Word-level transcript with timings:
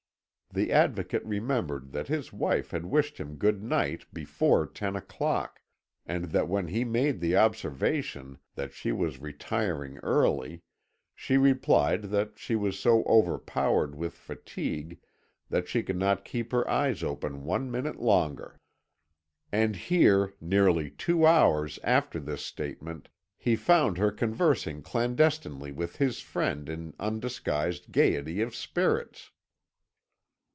The 0.53 0.73
Advocate 0.73 1.23
remembered 1.23 1.93
that 1.93 2.09
his 2.09 2.33
wife 2.33 2.71
had 2.71 2.83
wished 2.85 3.19
him 3.19 3.37
good 3.37 3.63
night 3.63 4.03
before 4.11 4.65
ten 4.67 4.97
o'clock, 4.97 5.61
and 6.05 6.25
that 6.25 6.49
when 6.49 6.67
he 6.67 6.83
made 6.83 7.21
the 7.21 7.37
observation 7.37 8.37
that 8.55 8.73
she 8.73 8.91
was 8.91 9.21
retiring 9.21 9.97
early, 9.99 10.61
she 11.15 11.37
replied 11.37 12.01
that 12.11 12.37
she 12.37 12.57
was 12.57 12.77
so 12.77 13.05
overpowered 13.05 13.95
with 13.95 14.11
fatigue 14.13 14.99
that 15.49 15.69
she 15.69 15.81
could 15.81 15.95
not 15.95 16.25
keep 16.25 16.51
her 16.51 16.69
eyes 16.69 17.01
open 17.01 17.45
one 17.45 17.71
minute 17.71 18.01
longer. 18.01 18.59
And 19.53 19.77
here, 19.77 20.33
nearly 20.41 20.89
two 20.89 21.25
hours 21.25 21.79
after 21.81 22.19
this 22.19 22.43
statement, 22.45 23.07
he 23.37 23.55
found 23.55 23.97
her 23.97 24.11
conversing 24.11 24.81
clandestinely 24.81 25.71
with 25.71 25.95
his 25.95 26.19
friend 26.19 26.67
in 26.67 26.93
undisguised 26.99 27.93
gaiety 27.93 28.41
of 28.41 28.53
spirits! 28.53 29.31